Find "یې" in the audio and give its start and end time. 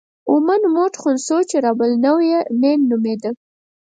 2.31-2.39